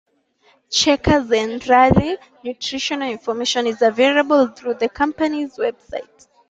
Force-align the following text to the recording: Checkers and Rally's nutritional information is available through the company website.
Checkers 0.71 1.31
and 1.31 1.67
Rally's 1.67 2.17
nutritional 2.43 3.07
information 3.11 3.67
is 3.67 3.83
available 3.83 4.47
through 4.47 4.73
the 4.73 4.89
company 4.89 5.45
website. 5.45 6.25